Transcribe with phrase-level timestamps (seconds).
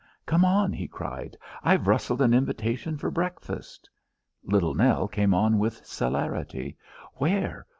[0.25, 3.87] "Come on," he cried; "I've rustled an invitation for breakfast."
[4.43, 6.75] Little Nell came on with celerity.
[7.17, 7.67] "Where?